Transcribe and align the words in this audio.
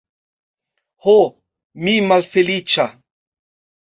Ho, 1.03 1.13
mi 1.87 1.93
malfeliĉa! 2.05 2.87